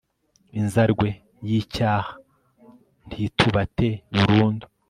[0.59, 1.07] inzarwe
[1.47, 2.11] y'icyaha
[3.07, 4.65] ntitubate burundu